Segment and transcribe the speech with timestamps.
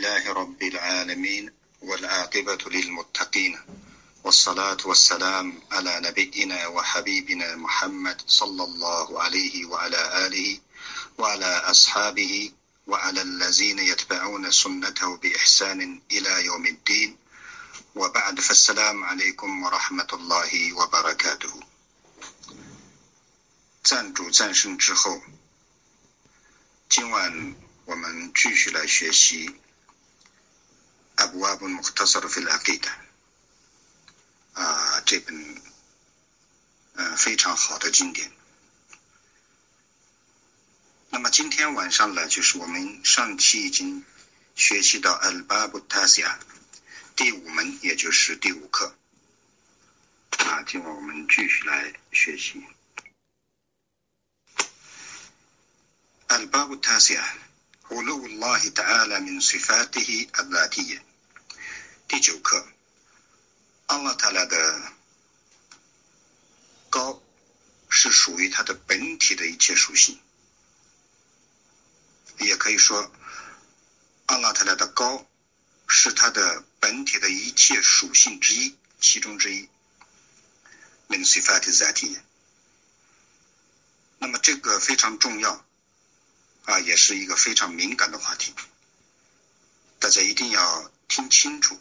[0.00, 1.52] لله رب العالمين
[1.82, 3.60] والعاقبة للمتقين
[4.24, 10.60] والصلاة والسلام على نبينا وحبيبنا محمد صلى الله عليه وعلى آله
[11.18, 12.52] وعلى أصحابه
[12.86, 17.16] وعلى الذين يتبعون سنته بإحسان إلى يوم الدين
[17.94, 21.52] وبعد فالسلام عليكم ورحمة الله وبركاته
[23.82, 25.22] 赞主战胜之后，
[26.88, 27.54] 今晚
[27.84, 29.48] 我们继续来学习《
[31.18, 32.90] أبواب مختصرة في العقيدة》
[34.54, 35.62] 啊，这本
[36.94, 38.30] 呃非常好的经典。
[41.10, 44.04] 那么今天晚上呢，就是我们上期已经
[44.54, 46.38] 学习到 Al-Bab Tasya
[47.14, 48.94] 第五门，也就是第五课
[50.38, 50.62] 啊。
[50.62, 52.62] 今晚我们继续来学习
[56.28, 57.22] Al-Bab Tasya
[57.90, 61.02] علو الله تعالى من صفاته الذاتية
[62.08, 62.66] 第九课，
[63.86, 64.92] Allah تعالى 的
[66.90, 67.22] 高
[67.88, 70.18] 是属于它的本体的一切属性。
[72.38, 73.10] 也可以说，
[74.26, 75.26] 阿拉特莱的高
[75.88, 79.68] 是它的本体的一切属性之一，其中之一。
[81.08, 82.18] min sifat zati。
[84.18, 85.64] 那么这个非常重要，
[86.71, 88.53] 啊，也是一个非常敏感的话题，
[89.99, 91.77] 大家一定要听清楚，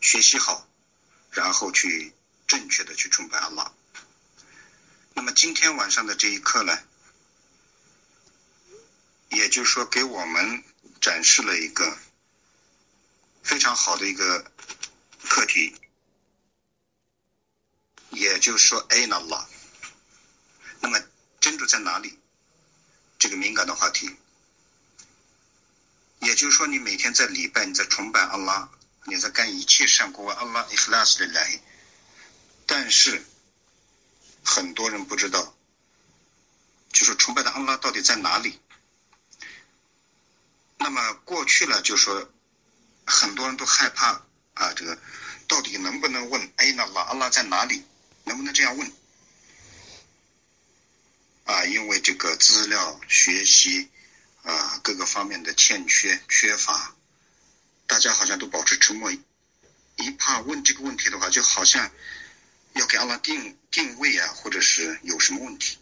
[0.00, 0.68] 学习好，
[1.32, 2.12] 然后去
[2.46, 3.72] 正确的去崇拜阿拉。
[5.14, 6.78] 那么今天晚上的这一课呢？
[9.30, 10.62] 也就是说，给我们
[11.00, 11.98] 展示了一个
[13.42, 14.52] 非常好的一个
[15.28, 15.74] 课题，
[18.10, 19.48] 也就是说，A 呢拉，
[20.78, 21.00] 那么
[21.40, 22.16] 真主在哪里？
[23.18, 24.16] 这个敏感的话题，
[26.20, 28.70] 也就是说，你每天在礼拜，你在崇拜阿拉，
[29.04, 31.60] 你在干一切善果，阿拉伊克拉斯的来，
[32.64, 33.24] 但是
[34.44, 35.54] 很多人不知道，
[36.92, 38.60] 就是崇拜的阿拉到底在哪里？
[40.78, 42.30] 那么过去了，就说
[43.04, 44.22] 很多人都害怕
[44.54, 44.96] 啊，这个
[45.48, 46.52] 到底能不能问？
[46.56, 47.82] 哎，那拉阿拉在哪里？
[48.24, 48.92] 能不能这样问？
[51.47, 53.89] 啊，因为这个资料学习
[54.43, 56.95] 啊，各个方面的欠缺缺乏，
[57.87, 59.11] 大家好像都保持沉默。
[59.95, 61.91] 一怕问这个问题的话，就好像
[62.73, 65.77] 要给阿拉定定位啊，或者是有什么问题。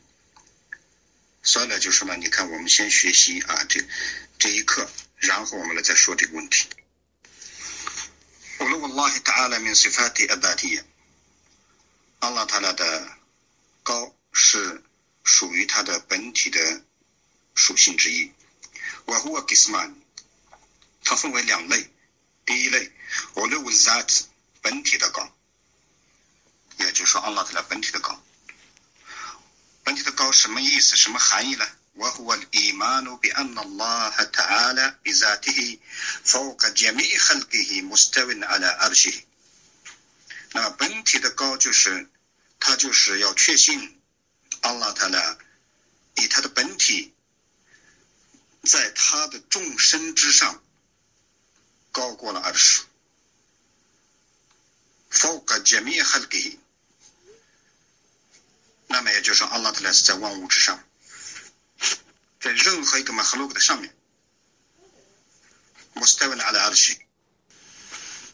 [1.44, 3.84] 所以呢，就说呢，你看，我们先学习啊，这
[4.38, 6.68] 这一课，然后我们来再说这个问题。
[8.60, 10.84] علو الله تعالى من صفات الذاتية，
[12.20, 13.18] 阿拉塔拉的
[13.82, 14.84] 高是
[15.26, 16.84] 属于它的本体的
[17.56, 18.32] 属性之一。
[19.06, 19.96] وهو قسمان，
[21.04, 21.90] 它分为两类。
[22.46, 22.92] 第一类，
[23.36, 24.24] علو الذات，
[24.62, 25.32] 本体的高，
[26.78, 28.22] 也就是说，阿拉塔拉本体的高。
[29.84, 30.96] 本体的高什么意思？
[30.96, 31.68] 什么含义呢？
[31.96, 35.80] وهو الإيمان بأن الله تعالى بذاته
[36.24, 39.24] فوق جميع خلقه مستو على عرشه。
[40.54, 42.10] 那本体的高就是，
[42.60, 43.95] 他就是要确信，
[44.66, 45.38] 阿拉他呢，
[46.16, 47.14] 以他的本体，
[48.64, 50.64] 在他的众生之上，
[51.92, 52.84] 高过了二十。
[55.10, 56.58] فوق جميع خلقه。
[58.88, 60.84] 那么也就是说，阿拉特莱是在万物之上，
[62.40, 63.94] 在任何一个马哈鲁克的上面。
[65.94, 66.98] 穆斯泰文阿拉阿什，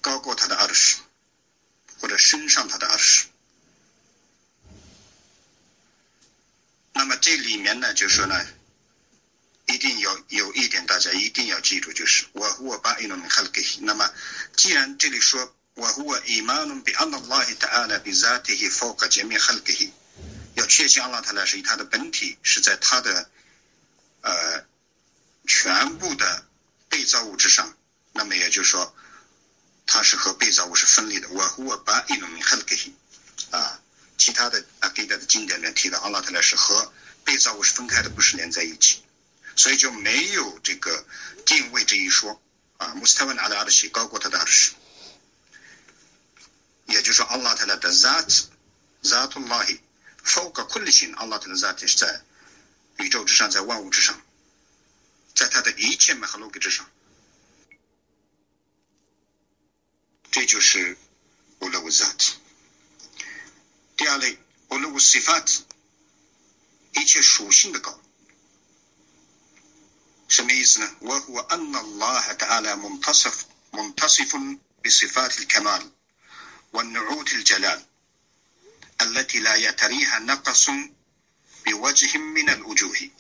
[0.01, 1.00] 高过他的阿什，
[2.00, 3.28] 或者升上他的阿什。
[6.92, 8.47] 那么这里面呢，就说呢，
[9.66, 13.64] 一定要有一点，大家一定要记住，就是我我把伊诺米哈给。
[13.80, 14.12] 那么
[14.56, 19.92] 既然这里说我我伊玛努比安拉拉希塔阿拉比扎提希佛格杰米哈给。
[20.54, 23.30] 要确信阿拉塔拉是以他的本体是在他的
[24.20, 24.66] 呃
[25.47, 26.47] 全部的
[26.91, 27.74] 被造物之上，
[28.12, 28.94] 那么也就是说，
[29.86, 31.28] 他是和被造物是分离的。
[31.30, 32.77] 我我把伊鲁米哈给
[33.50, 33.80] 啊，
[34.18, 36.92] 其他的啊给的经典里面提到阿拉特勒是和
[37.24, 39.03] 被造物是分开的，不是连在一起，
[39.56, 41.04] 所以就没有这个
[41.44, 42.41] 定位这一说
[42.76, 42.94] 啊。
[42.94, 44.72] 穆斯塔文阿拉阿的西高过他的阿什，
[46.86, 48.44] 也就是说阿拉塔拉的 zat
[49.03, 49.80] zatullahi。
[50.24, 52.22] fawqa kulli shay，阿拉特的 zat 是在
[52.98, 54.22] 宇宙之上，在万物之上，
[55.34, 56.88] 在他的一切 mahluk 之上。
[60.30, 60.97] 这就是
[61.58, 62.34] ulu zat。
[64.02, 64.37] 第二类
[64.69, 65.59] ulu sifat，
[66.93, 67.99] 一切属性的高。
[70.28, 70.96] 什么意思呢？
[71.02, 74.35] وهو أن الله تعالى منتصف منتصف
[74.85, 75.91] بصفات الكمال
[76.73, 77.85] والنعوت الجلال
[79.02, 80.69] التي لا يتريها نقص
[81.66, 83.11] بوجه من الوجوه。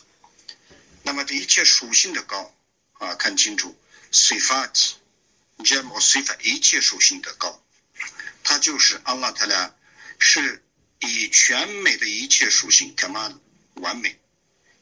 [1.03, 2.53] 那么这一切属性的高
[2.99, 3.77] 啊，看清楚，
[4.11, 4.95] sifat
[5.59, 7.63] jam or sifat 一切属性的高，
[8.43, 9.73] 它就是阿拉塔拉
[10.19, 10.60] 是
[11.02, 13.38] 以全美的一切属性 kamal
[13.74, 14.18] 完美，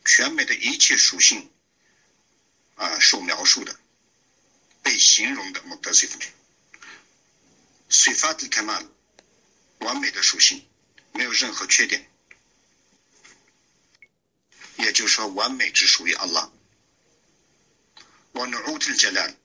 [0.04, 1.50] 全美的一切属性。
[2.76, 3.78] 啊，受描述的、
[4.82, 6.18] 被形容的穆德西夫，
[7.90, 8.88] 水发的开曼，
[9.80, 10.66] 完美的属性，
[11.12, 12.10] 没有任何缺点，
[14.78, 16.50] 也就是说，完美只属于阿拉。
[18.32, 19.36] 我努乌特杰兰，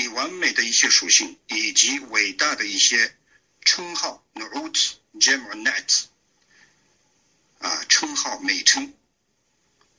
[0.00, 3.17] 以完美的一些属性以及伟大的一些
[3.67, 6.07] 称号，努乌特杰姆奈特，
[7.59, 8.93] 啊，称号、美称、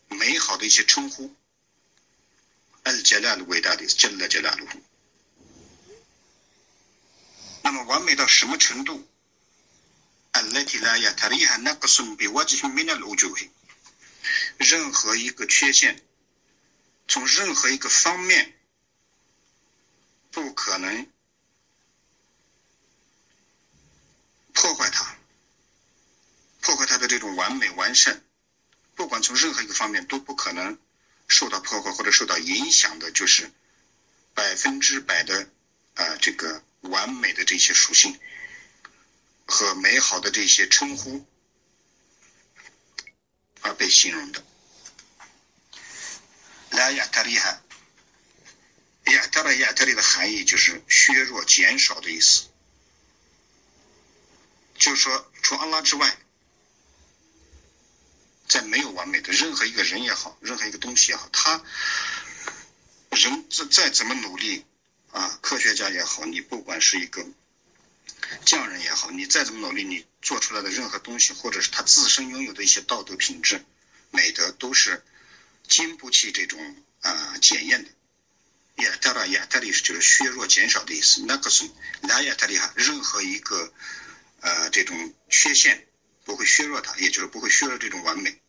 [0.08, 1.34] 美好的一些称呼。
[2.84, 4.80] al jalal 伟大的 jalla jalaluhu。
[7.62, 9.06] 那么完美到什么程度？
[10.34, 13.48] التي لا يتريها نقص بوجه من الوجوه。
[14.58, 16.02] 任何一个缺陷，
[17.08, 18.52] 从任何一个方面，
[20.30, 21.06] 不可能
[24.61, 25.15] 破坏它，
[26.59, 28.21] 破坏它的这种完美完善，
[28.95, 30.77] 不管从任何一个方面都不可能。
[31.29, 33.51] 受到破坏或者受到影响的，就是
[34.33, 35.47] 百分之百的
[35.93, 38.19] 啊，这个完美的这些属性
[39.45, 41.23] 和美好的这些称呼
[43.61, 44.43] 而被形容的。
[46.71, 47.61] 拉亚特利哈，
[49.05, 52.45] 亚特拉亚特利的含义就是削弱、减少的意思，
[54.79, 56.17] 就是说，除阿拉之外。
[58.47, 61.63] 在没有完美的任何一个人也好，任何一个东西也好，他
[63.11, 64.65] 人再再怎么努力
[65.11, 67.23] 啊，科学家也好，你不管是一个
[68.45, 73.63] 匠人也好，你再怎么努力，你做出来的任何东西，或者是他自身拥有的一些道德品质、
[74.09, 75.05] 美德，都是
[75.67, 77.91] 经不起这种啊检验的。
[78.83, 81.21] 亚特拉亚特里是就是削弱、减少的意思。
[81.27, 81.69] 那个是
[82.01, 83.71] 拉亚特里哈，任何一个
[84.41, 85.85] 呃这种缺陷。
[86.25, 88.39] 不会削弱它，也就是不会削弱这种完美，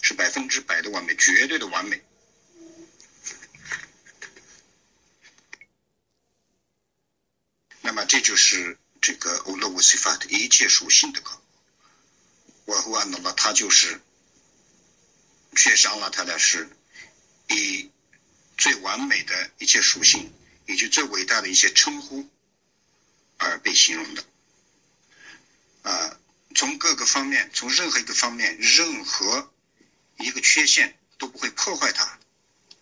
[0.00, 2.00] 是百分之百的完美，绝对的完美。
[7.80, 11.42] 那么这就是这个欧罗乌西法的一切属性的高。
[12.66, 14.00] 我胡安那么他就是
[15.56, 16.70] 确实了他的是
[17.48, 17.90] 以
[18.56, 20.32] 最完美的一切属性
[20.66, 22.28] 以及最伟大的一些称呼
[23.38, 24.22] 而被形容的
[25.82, 26.16] 啊。
[26.52, 29.52] 从各个方面，从任何一个方面，任何
[30.18, 32.18] 一个缺陷都不会破坏它，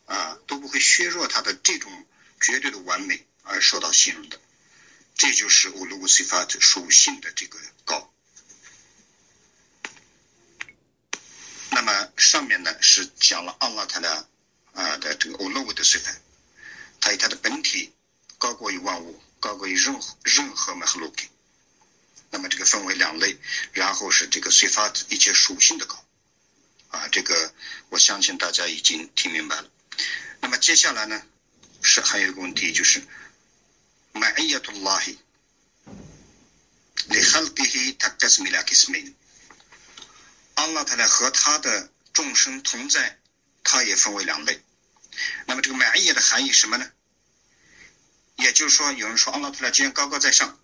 [0.06, 2.06] 啊，都不会削弱它的这种
[2.40, 4.40] 绝对的完美而受到信任的，
[5.14, 8.10] 这就是乌鲁乌西法的属性的这个高。
[11.70, 14.28] 那么上面呢是讲了阿拉塔的
[14.72, 16.10] 啊的这个乌鲁乌的西法，
[17.02, 17.92] 它以它的本体
[18.38, 21.24] 高过于万物，高过于任何任何马赫鲁克。
[22.30, 23.38] 那么这个分为两类，
[23.72, 26.04] 然后是这个随发一切属性的高，
[26.88, 27.54] 啊，这个
[27.88, 29.70] 我相信大家已经听明白了。
[30.40, 31.22] 那么接下来呢，
[31.80, 33.02] 是还有一个问题就是，
[34.12, 35.18] 玛伊亚图拉希，
[37.06, 39.14] 里哈尔蒂希他格斯米拉克斯米，
[40.54, 43.18] 阿拉他来和他的众生同在，
[43.64, 44.60] 他也分为两类。
[45.46, 46.90] 那么这个玛伊亚的含义什么呢？
[48.36, 50.60] 也就是说，有人说阿拉特拉既然高高在上，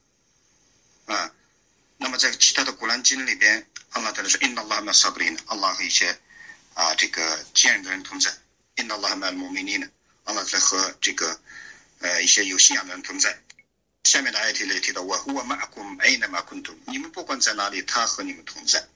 [1.06, 1.32] 啊。
[1.96, 6.18] 那么在其他的古兰经里边，阿拉特拉说：“Inna Allah ma sabrin，阿拉和一些
[6.74, 8.30] 啊这个坚韧的人同在。
[8.76, 9.88] ”Inna Allah ma mu'minin，
[10.24, 11.40] 阿拉特拉和这个
[12.00, 13.40] 呃一些有信仰的人同在。
[14.04, 18.86] 下面的艾提里提到：“我我 ma'akum aina ma kuntum，你们不管在哪里，他和你们同在。”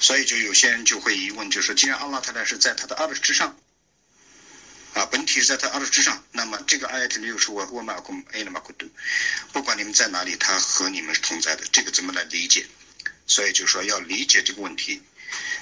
[0.00, 3.56] 所以就有些人就会疑问，就是既然阿拉特拉是在他的阿尔之上。
[5.30, 8.90] 啊，本体是在他阿拉之上，那么这个阿耶特里又是我我马库埃那马库杜，
[9.52, 12.66] 不管你们在哪里，他和你们是同在的，这个怎么来理解？
[13.28, 15.00] 所以就说要理解这个问题，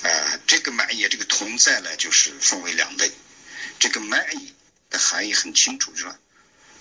[0.03, 3.13] 啊，这个满意这个同在呢，就是分为两类，
[3.79, 4.55] 这个满意
[4.89, 6.19] 的含义很清楚，是吧？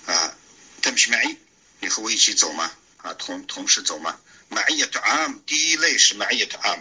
[0.06, 0.34] 啊，
[0.82, 1.38] 他们是满意，
[1.82, 2.72] 你和我一起走吗？
[3.04, 4.18] 啊，同同时走吗？
[4.48, 6.78] 满意的啊，第一类是满意的啊，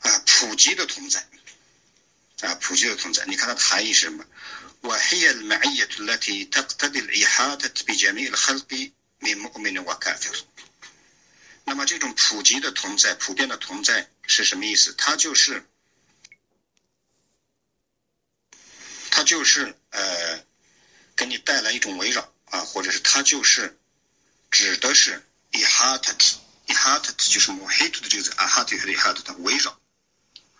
[0.00, 1.26] 啊，普及的同在。
[2.42, 4.22] 啊，普及的同在，你看它的含义是什么
[4.85, 8.91] ？وهي المعية التي تقتضي الإحاطة بجميع الخلق
[9.21, 10.43] من مؤمن وكافر。
[11.63, 14.93] 那么这种普及的同在，普遍的同在是什么意思？
[14.97, 15.63] 它就是
[19.11, 20.43] 它就是呃
[21.15, 23.77] 给你带来一种围绕啊，或者是它就是
[24.49, 29.79] 指的是 ihatat，ihatat 就是 muhit 的这个字，ihatat 和 ihatat 围绕，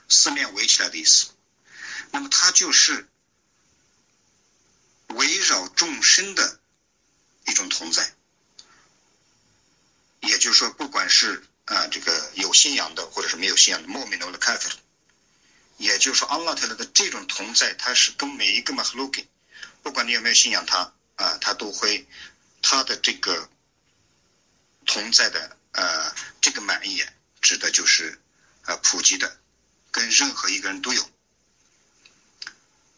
[0.07, 1.31] 四面围起来的意思。
[2.11, 3.07] 那么它就是
[5.16, 6.60] 围绕众生的
[7.46, 8.12] 一种同在，
[10.20, 14.60] 也就是说，不管是啊这个有信仰的，或者是没有信仰的，莫名的的开 r
[15.78, 19.26] 也就是说，阿拉特勒的这种同在，它是跟每一个马赫鲁给，
[19.82, 22.06] 不管你有没有信仰他啊，他都会
[22.62, 23.48] 他的这个
[24.86, 27.04] 同在的呃这个满意，
[27.40, 28.20] 指的就是
[28.62, 29.38] 啊普及的，
[29.90, 31.10] 跟任何一个人都有。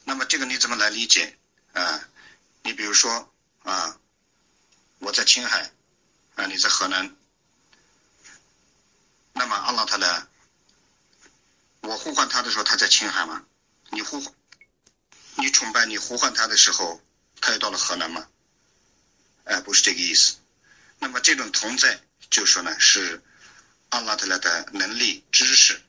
[0.04, 1.36] 那么这个你怎么来理解
[1.72, 2.08] 啊？
[2.62, 3.32] 你比如说
[3.62, 3.98] 啊，
[4.98, 5.70] 我在青海
[6.34, 7.16] 啊，你在河南，
[9.32, 10.28] 那么阿拉特勒。
[11.80, 13.44] 我呼唤他的时候，他在青海吗？
[13.90, 14.34] 你呼唤，
[15.36, 17.00] 你崇拜，你呼唤他的时候，
[17.40, 18.28] 他又到了河南吗？
[19.44, 20.36] 哎，不是这个意思。
[20.98, 23.22] 那么这种同在，就说呢是
[23.88, 25.80] 阿拉特拉的能力、知识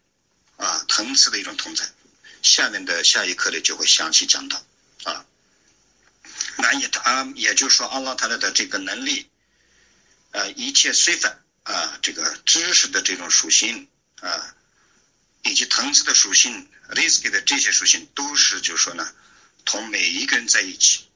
[0.56, 1.92] 啊层次的一种同在。
[2.42, 4.64] 下面的下一课里就会详细讲到。
[6.62, 9.30] 那也他，也就是说阿拉塔拉的这个能力，
[10.32, 13.88] 呃，一切虽反啊，这个知识的这种属性
[14.22, 14.56] 啊。
[15.42, 19.10] 以及层次的属性 r i s k 的这些属性都是，就是说呢，
[19.64, 21.08] 同每一个人在一起，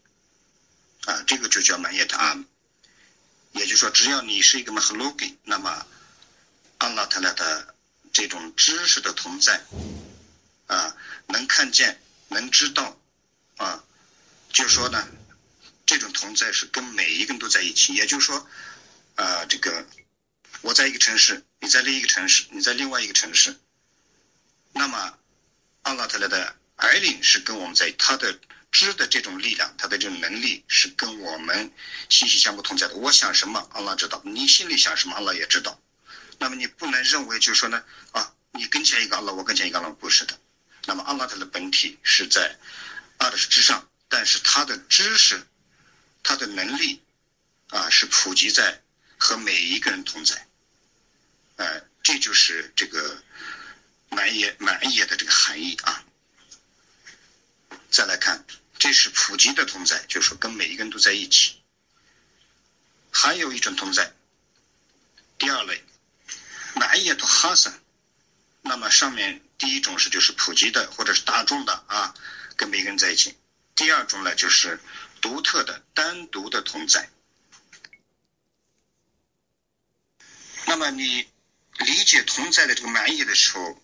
[1.04, 2.40] 啊，这个就叫满业塔。
[3.52, 5.86] 也就是说，只要你是一个 mahlogi，那么
[6.78, 7.76] 阿拉塔拉的
[8.14, 9.62] 这种知识的同在，
[10.68, 10.96] 啊，
[11.28, 12.98] 能看见，能知道，
[13.58, 13.84] 啊，
[14.54, 15.06] 就说呢，
[15.86, 17.94] 这种同在是跟每一个人都在一起。
[17.94, 18.48] 也就是说，
[19.16, 19.86] 啊，这个
[20.62, 23.60] 我在一个城市，你在另一个城市，你在另外一个城市。
[24.74, 25.18] 那么，
[25.84, 28.40] 阿拉特勒的儿领是跟我们在他的
[28.72, 31.72] 知的这种力量，他的这种能力是跟我们
[32.10, 32.96] 息息相互同在的。
[32.96, 35.80] 我想什么，阿拉知道；你心里想什么，阿拉也知道。
[36.40, 40.40] 那么你不能认为就是说呢，啊，你跟前一个阿拉，我跟前一个阿拉，不是的。
[40.86, 42.58] 那么阿拉特的本体是在
[43.18, 45.46] 阿拉之上，但是他的知识、
[46.24, 47.04] 他的能力
[47.68, 48.82] 啊，是普及在
[49.20, 50.48] 和每一个人同在。
[51.58, 53.22] 呃，这就是这个。
[54.16, 56.06] 满也满也的这个含义啊，
[57.90, 58.46] 再来看，
[58.78, 61.60] 这是普及的同在，就是说跟每一个人都在一起。
[63.12, 64.14] 还有一种同在，
[65.40, 65.84] 第二类，
[66.76, 67.74] 满也的哈森，
[68.62, 72.14] 那么上面第一种是就是普及的或者是大众的啊，
[72.56, 73.36] 跟每个人在一起。
[73.74, 74.80] 第二种呢就是
[75.24, 77.10] 独特的、单独的同在。
[80.68, 81.28] 那么你
[81.80, 83.80] 理解同在的这个满意的时候。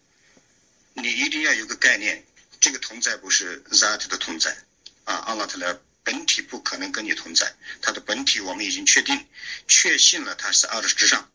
[0.96, 2.26] 你一定要有个概念，
[2.60, 4.58] 这个同在不是 that 的同在
[5.06, 9.26] 啊，阿拉特的本体不可能跟你同在，它的本体我们已经确定、
[9.66, 11.32] 确信了，它是二十之上。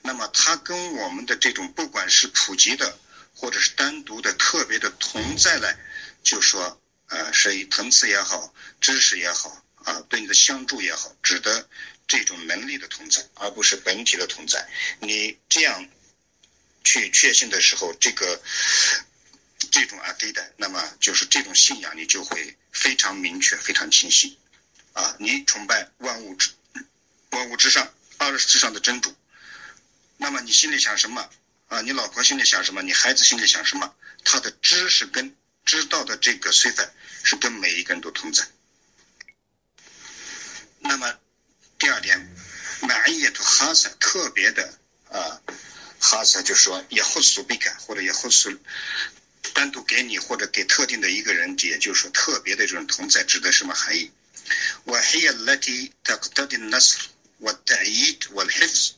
[0.00, 2.98] 那么它跟我们的这种不管是普及的，
[3.34, 5.68] 或者是单独的、特别的同在呢，
[6.22, 11.68] 就说呃，是以层次也好、知识也好啊，对你的相助也好，指的
[12.06, 14.68] 这种能力的同在，而不是本体的同在。
[15.00, 15.88] 你这样。
[16.88, 18.40] 去确信的时候，这个
[19.72, 24.38] 这种啊对的，那么就是这种信仰，你就会非常明确、非常清晰
[24.92, 25.16] 啊。
[25.18, 26.52] 你崇拜万物之
[27.30, 29.12] 万物之上、二十之上的真主，
[30.16, 31.28] 那么你心里想什么
[31.66, 31.80] 啊？
[31.80, 32.82] 你老婆心里想什么？
[32.82, 33.92] 你孩子心里想什么？
[34.22, 35.34] 他的知识跟
[35.66, 36.90] 知道的这个虽在，
[37.24, 38.46] 是跟每一个人都同在。
[40.78, 41.18] 那么
[41.78, 42.34] 第二点，
[42.82, 44.78] 满意的哈萨特别的
[45.10, 45.42] 啊。
[45.98, 48.56] 哈萨就说也或苏比卡，或者也或苏
[49.54, 54.12] 单独给你或者给特定的一个人，也就是说特别的这种同在，指的什么含义？
[54.84, 56.98] 我黑呀拉提他他的那是
[57.38, 58.92] 我带一我的孩子，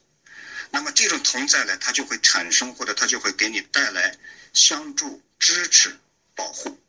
[0.71, 4.19] 那么这种同在呢，它就会产生或者它就会给你带来
[4.53, 5.97] 相助、支持、
[6.39, 6.81] 保护。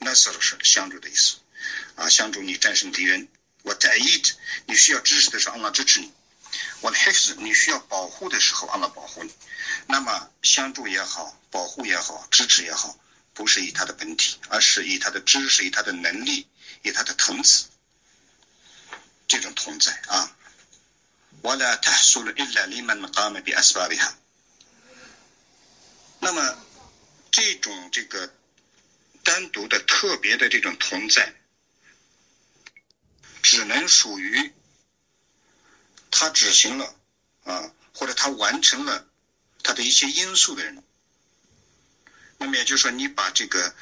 [0.00, 1.36] 那是是相助的意思
[1.94, 3.28] 啊，相助你战胜敌人。
[3.62, 4.22] 我带一，
[4.66, 6.12] 你需要支持的时候，阿拉支持你。
[6.80, 9.32] 我的孩子，你需要保护的时候，阿拉保护你。
[9.86, 12.98] 那么相助也好，保护也好，支持也好，
[13.34, 16.46] 不是以他的本体，而是以他的知识、以他的能力、
[16.82, 17.66] 以他的层次，
[19.26, 20.34] 这种同在啊。
[26.20, 26.58] 那么
[27.30, 28.34] 这种这个
[29.38, 31.32] 单独的、特别的这种同在，
[33.40, 34.52] 只能属于。
[36.10, 36.92] 他执行了
[37.44, 39.06] 啊，或者他完成了
[39.62, 40.82] 他的一些因素的人，
[42.38, 43.76] 那么也就是说，你把这个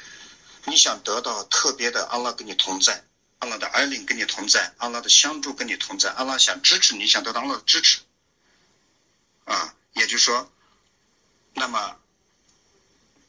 [0.65, 3.03] 你想得到特别的阿拉跟你同在，
[3.39, 8.01] 阿拉的儿领跟你同在，阿拉的相助跟你同在，阿拉想支持你，想得到阿拉的支持，
[9.45, 10.51] 啊，也就是说，
[11.53, 11.99] 那么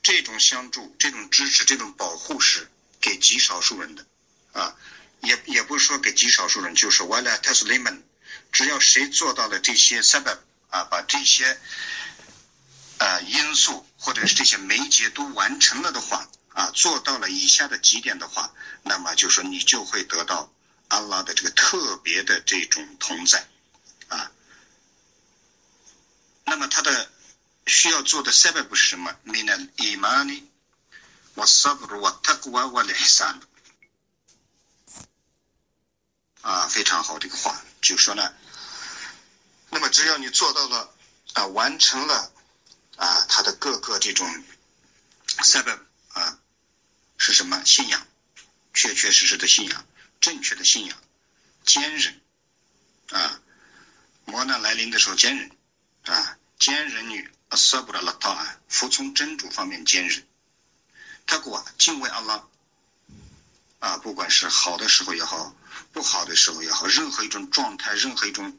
[0.08, 4.06] 这种相助、这种支持、这种保护是给极少数人的，
[4.52, 4.74] 啊，
[5.20, 8.00] 也也不是说给极少数人，就是 wala tasliman，
[8.50, 10.38] 只要谁做到了这些 sabab
[10.70, 11.60] 啊，把这些
[12.96, 16.26] 啊因素或者是这些媒介都完成了的话。
[16.54, 20.50] 啊，做到了以下的几点的话，那么就说你就会得到
[20.88, 23.46] 安拉的这个特别的这种同在，
[24.08, 24.32] 啊，
[26.44, 27.12] 那么他的
[27.68, 30.42] 需要做的 sabab 是什么？min al imani
[31.34, 33.40] wa sabr wa taqwa wa ihsan。
[36.40, 38.34] 啊，非常好，这个话就说呢，
[39.70, 40.94] 那么只要你做到了
[41.34, 42.32] 啊，完成了
[42.96, 44.26] 啊，他的各个这种
[45.26, 45.78] sabab
[46.14, 46.38] 啊。
[47.20, 48.06] 是什么信仰？
[48.72, 49.84] 确确实实的信仰，
[50.20, 50.96] 正确的信仰，
[51.64, 52.20] 坚韧
[53.10, 53.40] 啊！
[54.24, 55.50] 磨难来临的时候坚韧
[56.04, 56.38] 啊！
[56.60, 60.26] 坚韧女阿萨布拉拉塔啊，服从真主方面坚韧。
[61.26, 62.44] 他过敬畏阿拉
[63.78, 65.54] 啊，不管是好的时候也好，
[65.92, 68.58] 不好的时候也好，任何一种状态，任何一种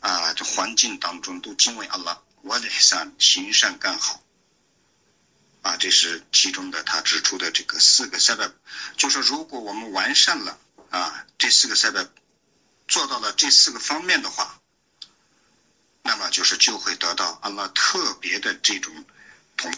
[0.00, 4.20] 啊这环境当中都敬畏阿拉，瓦里善行善干好。
[5.62, 8.52] 啊，这是其中的他指出的这个四个 sabab，
[8.96, 10.58] 就说如果我们完善了
[10.90, 12.08] 啊这四个 sabab，
[12.86, 14.60] 做到了这四个方面的话，
[16.06, 18.92] 那么就是就会得到阿拉特别的这种
[19.56, 19.72] 同，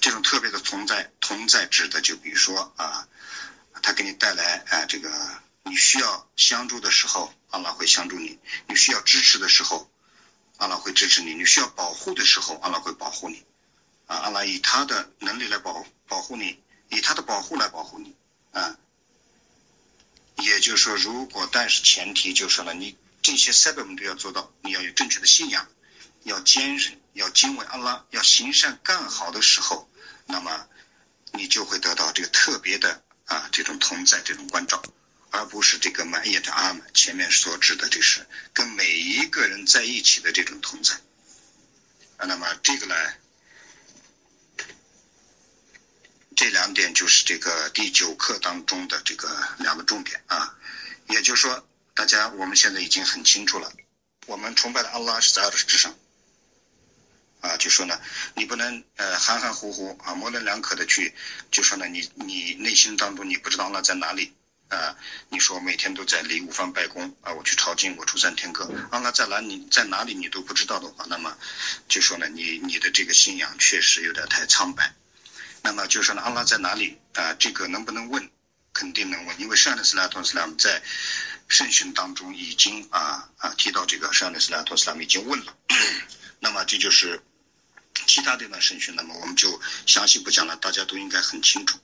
[0.00, 3.06] 这种特别的同在，同在指的就比如说啊，
[3.82, 9.88] 他给你带来啊这个你需要相助的时候，阿拉会相助你；你需要支持的时候，
[10.56, 13.44] 阿拉会支持你；你需要保护的时候，阿拉会保护你。
[14.06, 18.16] 啊，阿拉以他的能力来保保护你，以他的保护来保护你，
[18.50, 18.76] 啊，
[20.38, 25.68] 也就是说，如果但是前提就是说呢，你这些三百我们都要做到，你要有正确的信仰，
[26.22, 29.90] 要坚韧，要敬畏阿拉，要行善干好的时候，
[30.26, 30.68] 那么
[31.32, 34.82] 你就会得到这个特别的啊这种同在，这种关照，
[35.30, 40.98] 而不是这个满眼的阿满前面所指的，这是跟每一个人在一起的这种同在，
[42.18, 42.94] 那么这个呢？
[46.36, 49.28] 这两点就是这个第九课当中的这个
[49.58, 50.56] 两个重点啊，
[51.08, 51.68] 也就是说，
[52.00, 53.70] 大家我们现在已经很清楚了，
[54.24, 55.94] 我们崇拜的阿拉是在阿拉之上，
[57.42, 58.00] 啊，就说呢，
[58.34, 61.14] 你不能呃含含糊糊啊模棱两可的去，
[61.50, 64.32] 就说呢，你你内心当中你不知道阿拉在哪里
[64.70, 64.96] 啊，
[65.28, 71.36] 你说每天都在礼五方拜功啊，我去抄经，我出三天课，阿拉在哪里在哪里你都不知道的话，那么
[71.86, 74.94] 就说呢，你你的这个信仰确实有点太苍白。
[75.60, 77.34] 那么就说呢，阿拉在哪里啊？
[77.34, 78.30] 这个能不能问？
[78.72, 80.80] 肯定能问，因为善的斯拉同斯拉姆在
[81.50, 85.54] 圣训当中已经啊啊提到这个圣安斯拉托斯拉姆已经问了。
[86.40, 87.22] 那么这就是
[88.06, 91.78] 其他的呢审讯，那么我们就详细不讲了，大家都应该很清楚。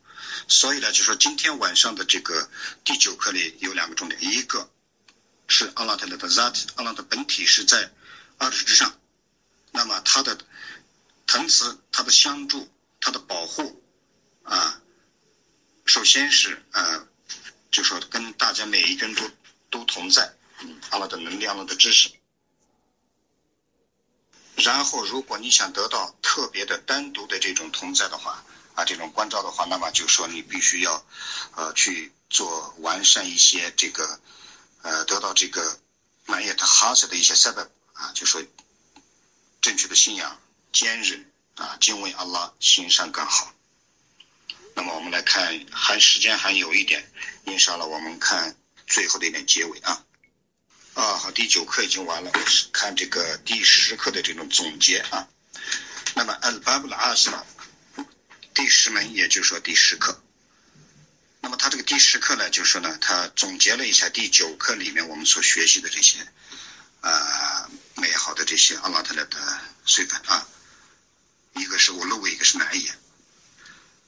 [0.49, 2.49] 所以呢，就说今天晚上的这个
[2.85, 4.71] 第九课里有两个重点，一个
[5.49, 7.93] 是阿拉特的 zat，阿拉的本体是在
[8.39, 8.99] 二十之上，
[9.73, 10.39] 那么它的
[11.27, 12.73] 腾词，它的相助。
[12.99, 13.85] 他的保护
[14.43, 14.81] 啊，
[15.85, 17.07] 首先是呃，
[17.71, 19.31] 就说跟大家每一个人都
[19.71, 22.11] 都同在，嗯，阿拉的能量，阿拉的知识。
[24.57, 31.07] 然后，如果你想得到特别的、单独的这种同在的话，啊，这种关照的话，那么就说你必须要
[31.55, 34.21] 呃去做完善一些这个
[34.83, 35.79] 呃，得到这个
[36.25, 38.43] 满业的哈斯的一些塞拜啊，就说
[39.61, 40.41] 正确的信仰、
[40.73, 41.31] 坚韧。
[41.57, 43.51] 啊，敬畏阿拉，行善更好。
[44.75, 47.11] 那么我们来看，还时间还有一点，
[47.47, 47.87] 印上了。
[47.87, 48.55] 我们看
[48.87, 50.05] 最后的一点结尾啊。
[50.95, 52.33] 啊，好，第九课已经完了，
[52.73, 55.29] 看这个第十课的这种总结啊。
[56.15, 57.45] 那么 al bab al a s a
[58.55, 60.23] 第十门，也就是说第十课。
[61.43, 66.27] 那么他这个第十课呢，就是说呢，他总结了一下第九课里面我们所学习的这些
[67.03, 70.49] 啊美好的这些阿拉特勒的水分啊。
[71.55, 72.91] 一个是我认为一个是满意。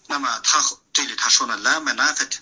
[0.07, 0.65] 那么他
[0.95, 2.39] 这里他说了，la manafat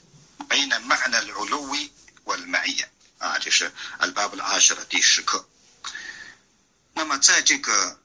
[0.48, 1.90] bayna ma'na al-ulwi
[2.26, 2.84] wal-ma'i
[3.18, 5.48] 啊，就是 al-bab al-ashir 的第十课。
[6.92, 7.98] 那么在这个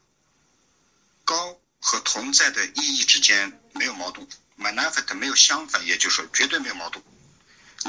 [1.25, 4.25] 高和同在的意义之间没有矛盾
[4.57, 7.03] ，manafat 没有相反，也就是说绝对没有矛盾。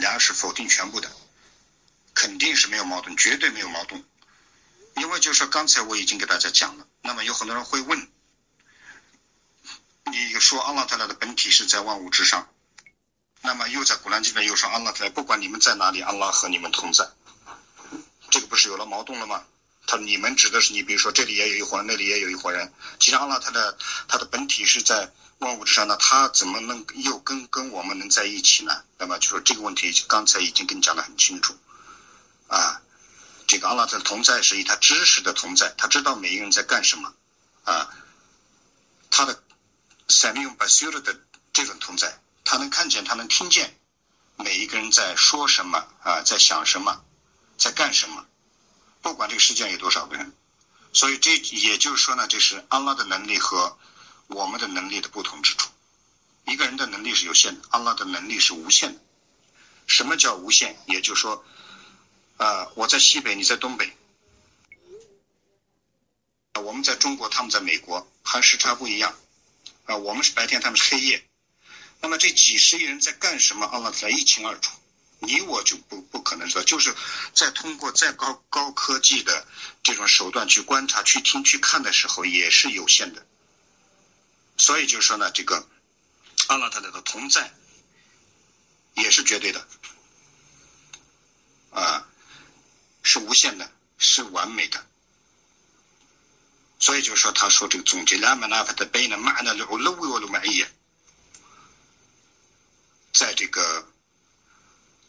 [0.01, 1.13] 然而是否定全部的，
[2.15, 4.05] 肯定是没有矛盾，绝对没有矛盾。
[4.97, 8.11] 因为就是刚才我已经给大家讲了，那么有很多人会问。
[10.05, 12.49] 你说阿拉特拉的本体是在万物之上，
[13.43, 17.11] 那么又在古兰经里又说安拉在，不管你们在哪里，安拉和你们同在。
[18.31, 19.45] 这个不是有了矛盾了吗？
[19.87, 22.73] 他你们指的是你，比如说这里也有一伙人，那里也有一伙人。
[23.01, 23.77] 其实阿拉他的
[24.07, 28.85] 他的本体是在万物之上，那他怎么能又跟跟我们能在一起呢？
[28.97, 31.59] 那么就说这个问题，刚才已经跟你讲的很清楚
[32.47, 32.81] 啊。
[33.49, 37.13] 这个阿拉的同在是以他知识的同在，他知道每一个人在干什么
[37.65, 37.91] 啊。
[39.11, 39.43] 他的
[40.09, 41.21] 三用巴修的
[41.53, 43.79] 这种同在，他能看见，他能听见
[44.37, 47.05] 每一个人在说什么啊，在想什么，
[47.57, 48.27] 在干什么。
[49.01, 50.33] 不管这个世界上有多少个人，
[50.93, 53.77] 所以这也就是说呢，这是安拉的能力和
[54.29, 55.71] 我们的能力的不同之处。
[56.45, 59.01] 一个人的能力是有限的，安拉的能力是无限的。
[59.87, 60.77] 什么叫无限？
[60.87, 61.45] 也就是说，
[62.37, 63.97] 啊，我在西北，你在东北，
[66.55, 69.15] 我们在中国，他们在美国，还时差不一样，
[69.85, 71.25] 啊，我们是白天，他们是黑夜。
[72.03, 73.65] 那么这几十亿人在干什么？
[73.65, 74.73] 阿拉才一清二楚。
[75.21, 76.93] 你我就不不可能说，就是
[77.33, 79.47] 在通过再高高科技的
[79.85, 83.25] 这种手段去观察、去听、去看的时候，也是有限的。
[84.59, 85.69] 所以就是说呢，这个
[86.49, 87.55] 阿拉特的同在
[88.95, 89.65] 也是绝对的，
[91.71, 92.05] 啊，
[93.05, 94.85] 是无限的，是完美的。
[96.81, 100.65] 所以就说，他说这个总结两满那法的背呢，马呢，路路路路满意，
[103.22, 103.88] 在这个。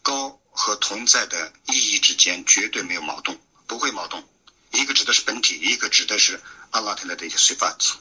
[0.01, 4.25] 高和同在的意义之间绝对没有矛盾，不会矛盾。
[4.71, 7.93] 一个指的是本体，一个指的是阿拉特来的一些随法子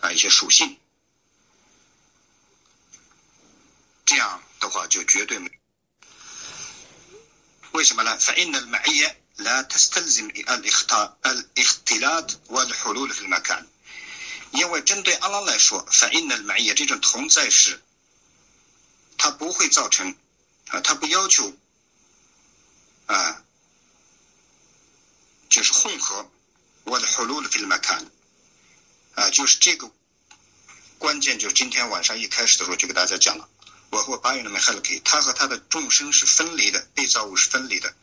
[0.00, 0.76] 啊，一些属性。
[4.06, 5.48] 这样的话就绝对没。
[7.70, 8.18] 为什么呢？
[8.18, 13.68] فإن المعية لا تستلزم الاختلاط والحلول في المكان。
[14.50, 17.80] 因为针对阿拉来说，فإن المعية 这种同在是，
[19.23, 20.13] 它不会造成。
[20.69, 21.53] 啊，他不要求，
[23.05, 23.43] 啊，
[25.47, 26.27] 就是混合，
[26.83, 28.07] 我的 hulul fil makan，
[29.13, 29.91] 啊，就是这个
[30.97, 33.47] 关键，就是今天晚上一开始的时候就给大家讲了，
[33.91, 37.93] 我和八月那么 h e l k 他和他的众生是分离的，被造物是分离的，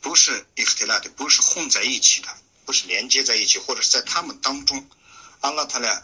[0.00, 2.28] 不是 ikhtilat，不是混在一起的，
[2.64, 4.88] 不是连接在一起，或者是在他们当中，
[5.40, 6.02] 阿拉他俩。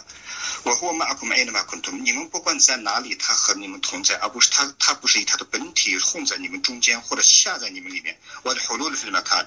[0.64, 8.20] 我和我马库麦的马昆图，你们不管在哪里，他和你们同在，而不是他，他不是以他的本体混在你们中间，或者下在你们里面。
[8.44, 9.46] 我的呼噜的菲利马卡，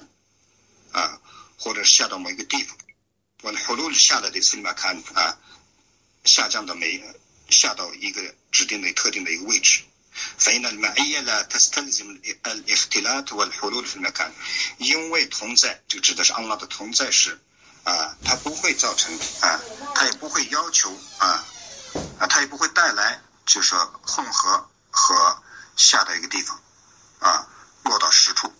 [0.91, 1.19] 啊，
[1.57, 2.77] 或者下到某一个地方。
[3.41, 5.37] 我的呼噜下来的菲利马卡啊，
[6.23, 7.03] 下降到每
[7.49, 9.81] 下到一个指定的特定的一个位置。
[10.39, 14.31] فإن المعية لا تستلزم الاختلاط والحلول في المكان，
[14.79, 17.39] 因为同在，这个指的是安拉的同在是。
[17.84, 19.60] 啊，它不会造成啊，
[19.94, 21.44] 它也不会要求啊，
[22.18, 25.42] 啊，它也不会带来，就是说混合和
[25.76, 26.60] 下的一个地方，
[27.18, 27.48] 啊，
[27.84, 28.52] 落到实处，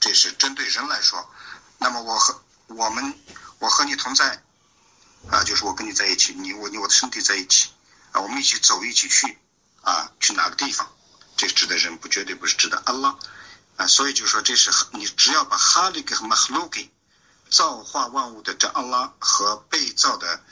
[0.00, 1.30] 这是针对人来说。
[1.78, 3.18] 那么我和我们，
[3.58, 4.42] 我和你同在，
[5.30, 7.70] 啊，就是我跟你在一起，你我你我的身体在一起，
[8.12, 9.38] 啊，我们一起走，一起去，
[9.82, 10.90] 啊，去哪个地方？
[11.36, 13.16] 这指的人不绝对不是指的阿拉，
[13.76, 16.90] 啊，所以就说这是你只要把哈利给和马哈鲁给。
[17.54, 20.42] 造化万物的这阿拉和被造的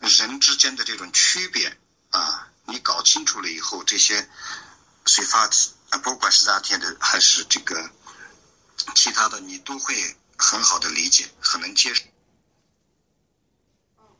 [0.00, 1.78] 人之间的这种区别
[2.10, 4.28] 啊，你搞清楚了以后，这些
[5.06, 7.90] 随发子啊，不管是扎天的还是这个
[8.94, 12.04] 其他的，你都会很好的理解，很能接受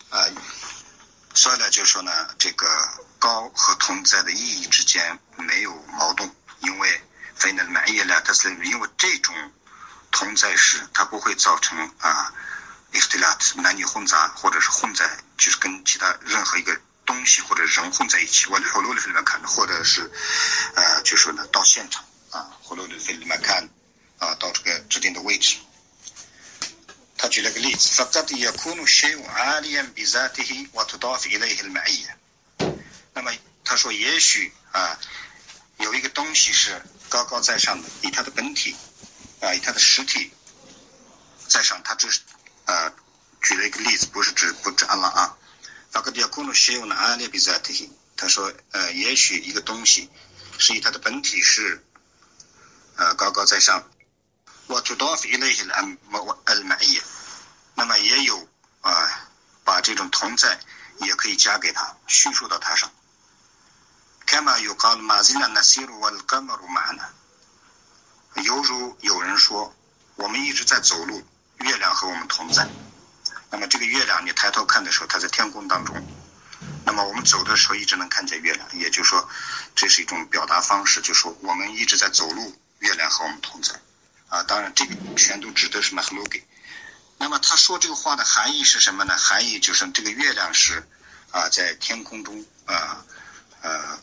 [0.09, 0.25] 啊。
[1.35, 2.67] 所以呢，就是说呢，这个
[3.19, 7.03] 高和同在的意义之间没有矛盾，因为
[7.35, 9.53] 非那满意了，它是因为这种。
[10.12, 12.34] 同在时，它不会造成啊，
[12.94, 18.46] ikhtilat 男女混杂，或者是混在，就是跟其他任何一个东西或者人混在一起。
[18.48, 20.10] 我在火炉里面看，或者是，
[20.76, 23.68] 呃，就说呢，到现场啊，火炉里面看，
[24.20, 25.58] 啊，到这个指定的位置。
[27.18, 32.16] 他举了个例子，فقط يكون شيء عاليا بذاته وتضاف إليه المعية。
[33.14, 33.32] 那么
[33.64, 34.98] 他说，也许啊，
[35.78, 38.76] 有一个东西是高高在上的，以它的本体。
[39.41, 40.33] 啊，以他的实体
[41.49, 42.21] 在上，他只是
[42.67, 42.93] 啊
[43.43, 45.37] 举了一个例子，不是指不指安拉啊。
[45.91, 50.09] 法格迪亚库努写用的阿列比在提，他说呃，也许一个东西
[50.59, 51.85] 是以它的本体是
[52.97, 53.89] 呃高高在上，
[54.67, 57.01] 我图多菲类的安莫安满意，
[57.75, 58.49] 那么也有
[58.83, 59.29] 啊
[59.65, 60.61] 把这种同在
[60.99, 62.93] 也可以加给他叙述到他上。
[64.27, 67.03] 看嘛，有讲马吉纳纳西鲁瓦干马鲁马呢？
[68.51, 69.73] 犹如有人说，
[70.17, 71.25] 我们一直在走路，
[71.59, 72.67] 月亮和我们同在。
[73.49, 75.95] 那么这个月亮，你抬头看的时候，它在天空当中。
[76.85, 78.67] 那么我们走的时候，一直能看见月亮。
[78.73, 79.29] 也就是说，
[79.77, 83.81] 这是一种表达方式，就说我们一直在走路，月亮和我们同在。
[84.31, 86.43] 啊，当然这个全都指的是 m a h l u g
[87.19, 89.17] 那么他说这个话的含义是什么呢？
[89.17, 90.89] 含义就是这个月亮是
[91.31, 93.05] 啊在天空中啊
[93.63, 94.01] 呃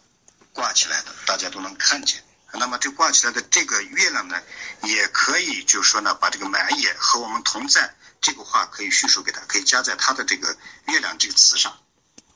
[0.54, 2.24] 挂起来的，大家都能看见。
[2.54, 4.42] 那么这挂起来的这个月亮呢，
[4.84, 11.78] 也可以就是说呢，把这个满也和我们同在这个话可以叙述给他，可以加在他的这个月亮这个词上，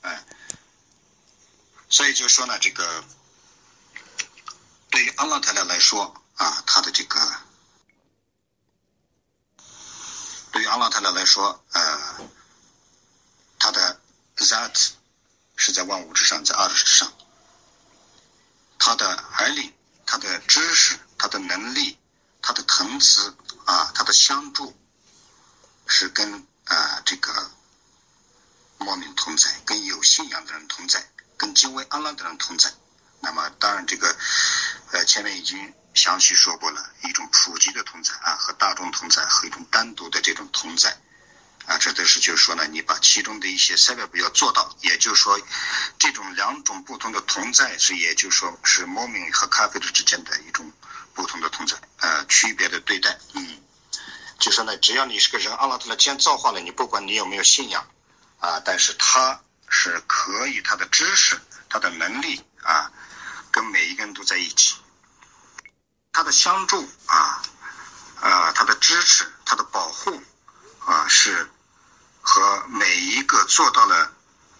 [0.02, 0.24] 哎。
[1.88, 3.04] 所以就说呢，这个
[4.88, 7.20] 对于阿拉泰拉来说啊，他的这个
[10.52, 12.30] 对于阿拉泰拉来说，呃，
[13.58, 14.00] 他的
[14.36, 14.90] that
[15.56, 17.12] 是在万物之上，在二之上，
[18.78, 19.74] 他的儿领、
[20.12, 21.96] 他的知识、他的能力、
[22.42, 24.78] 他的腾词啊，他的相助，
[25.86, 27.50] 是跟啊这个
[28.76, 31.08] 莫名同在，跟有信仰的人同在。
[31.38, 32.74] 跟敬畏安拉的人同在，
[33.20, 34.14] 那么当然这个，
[34.90, 41.00] 呃，前面已经详细说过了，一种普及的同在啊，和大众同在，和一种单独的这种同在，
[41.66, 45.40] 啊，这都是就是说呢，你把其中的一些塞外不要做到，也就是说，
[45.98, 50.72] 这种两种不同的同在是，也就是说是摩明和咖啡的之间的一种
[51.14, 53.60] 不同的同在，呃，区别的对待，嗯，
[54.38, 57.86] 就说呢，只要你是个人，阿拉特拉既然造化了你，不管你有没有信仰，
[58.40, 59.40] 啊，但是他。
[59.74, 62.92] 是可以，他的知识、他的能力啊，
[63.50, 64.74] 跟每一个人都在一起。
[66.12, 67.42] 他的相助啊，
[68.20, 70.22] 啊，他的支持、他的保护
[71.24, 71.48] 是
[72.20, 74.12] 和每一个做到了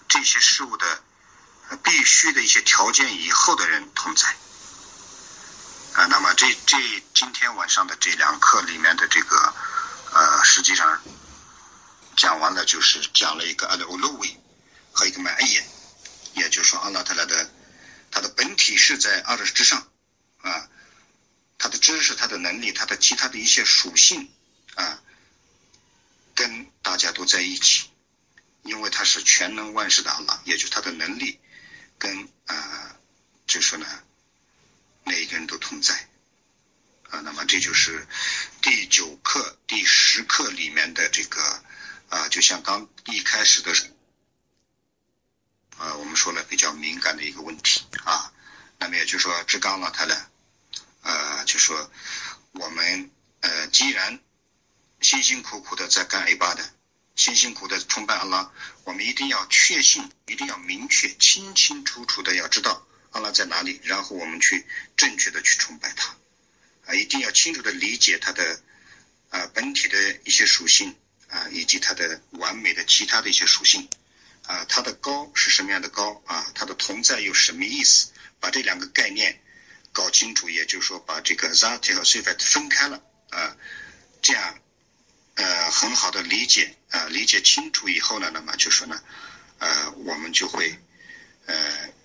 [0.07, 1.03] 这些事物的
[1.83, 4.29] 必须的一些条件以后的人同在。
[5.95, 6.79] 啊，那么这这
[7.13, 9.55] 今天晚上的这两课里面的这个
[10.13, 11.03] 呃，实际上
[12.17, 14.39] 讲完了，就是讲了一个阿拉乌鲁维。
[14.95, 15.59] 和一个满意，
[16.35, 17.51] 也就是说，阿拉特拉的
[18.11, 19.89] 他的本体是在阿拉之上
[20.43, 20.69] 啊，
[21.57, 24.31] 他的知识、他的能力、他的其他的一些属性
[24.75, 25.01] 啊，
[26.35, 27.91] 跟大家都在一起，
[28.63, 31.39] 因为他是全能万事的阿拉，也就是他的能力
[31.99, 32.97] 跟啊，
[33.47, 33.87] 就说呢，
[35.05, 36.09] 每一个人都同在
[37.11, 37.21] 啊。
[37.21, 38.07] 那么这就是
[38.61, 41.63] 第九课、第十课里面的这个
[42.09, 43.91] 啊，就像刚一开始的时候。
[45.79, 48.33] 呃，我们说了比较敏感的一个问题啊，
[48.79, 50.29] 那么也就是说，志刚老太太，
[51.01, 51.91] 呃，就说
[52.53, 54.21] 我们呃，既然
[55.13, 56.65] 辛辛苦苦的在干 A 八的，
[57.17, 58.51] 辛辛苦苦的崇拜阿拉，
[58.85, 66.17] 我们一定要确信，一定要明确，清清楚楚的要知道阿拉在哪里，然后我们去正确的去崇拜他，
[66.87, 68.63] 啊，一定要清楚的理解他的
[69.29, 70.97] 啊本体的一些属性
[71.29, 73.91] 啊，以及他的完美的其他的一些属性。
[74.45, 76.51] 啊，它的高是什么样的高啊？
[76.55, 78.13] 它的同在又什么意思？
[78.41, 79.41] 把这两个概念
[79.93, 83.57] 搞清楚，也就是说，把这个 zat 和 sifat 分开了啊，
[84.21, 84.59] 这样
[85.35, 89.01] 呃很好的理解啊，理解清楚以后呢，那么就说呢，
[89.59, 90.79] 呃，我们就会
[91.47, 91.55] 呃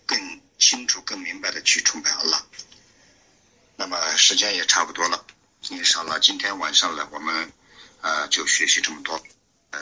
[0.06, 2.44] 更清楚、更明白的去崇拜阿拉。
[3.76, 5.26] 那么时间也差不多了，
[5.62, 7.52] 今天上了，今天晚上呢，我们
[8.02, 9.22] 啊就学习这么多。
[9.72, 9.80] 呃，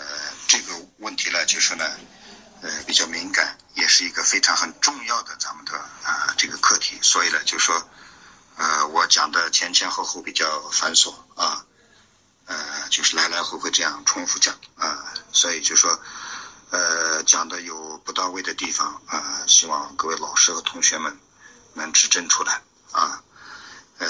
[0.47, 1.85] 这个问题呢，就是呢。
[2.61, 7.89] 呃，比较敏感，也是一个非常很重要的咱们的啊这个课题，所以呢，就说，
[8.55, 11.64] 呃，我讲的前前后后比较繁琐啊，
[12.89, 15.99] 就是来来回回这样重复讲啊，所以就说，
[16.69, 21.19] 呃，讲的有不到位的地方啊，希望各位老师和同学们
[21.73, 23.23] 能指正出来啊，
[23.99, 24.07] 呃，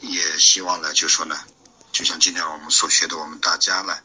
[0.00, 1.38] 也希望呢，就说呢，
[1.92, 3.98] 就像今天我们所学的，我们大家呢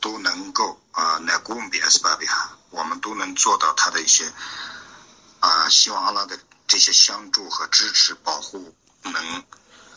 [0.00, 2.54] 都能够啊，来古比 S 巴比哈。
[2.70, 4.30] 我们都能做到他的一些
[5.40, 9.42] 啊，希望阿拉的这些相助和支持、保护能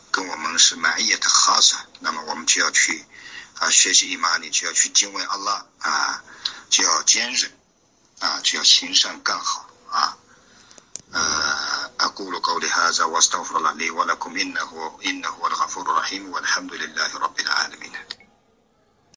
[0.09, 3.03] 跟我们是满意的哈算，那么我们就要去
[3.60, 6.22] 啊学习伊玛尼，就要去敬畏阿拉啊，
[6.68, 7.52] 就要坚韧
[8.20, 10.16] 啊，就要行善干好啊。
[11.12, 17.92] 呃，أقول قولي هذا وأستغفر الله لي ولكم إنه إنه هو الغفور الرحيم والحمد لله رب العالمين